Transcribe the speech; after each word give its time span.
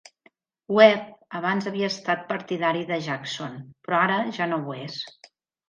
Webb 0.77 1.03
abans 1.39 1.67
havia 1.73 1.91
estat 1.95 2.25
partidari 2.33 2.83
de 2.93 2.99
Jackson, 3.11 3.61
però 3.87 4.03
ara 4.09 4.19
ja 4.41 4.51
no 4.53 4.63
ho 4.67 4.77
és. 4.89 5.01